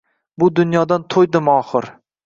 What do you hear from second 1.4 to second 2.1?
oxir